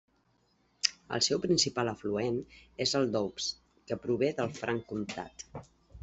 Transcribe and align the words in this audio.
El 1.17 1.23
seu 1.25 1.41
principal 1.41 1.91
afluent 1.91 2.39
és 2.85 2.93
el 2.99 3.05
Doubs, 3.15 3.49
que 3.91 3.99
prové 4.07 4.31
del 4.39 4.49
Franc 4.61 4.89
Comtat. 4.93 5.45